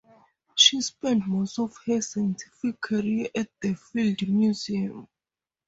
[0.55, 5.07] She spent most of her scientific career at the Field Museum.